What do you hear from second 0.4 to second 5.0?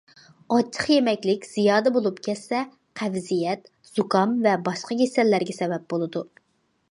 ئاچچىق يېمەكلىك زىيادە بولۇپ كەتسە، قەۋزىيەت، زۇكام ۋە باشقا